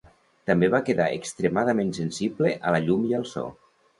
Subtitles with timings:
[0.51, 3.45] També va quedar extremadament sensible a la llum i al so.